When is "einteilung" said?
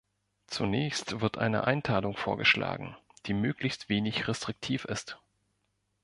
1.67-2.15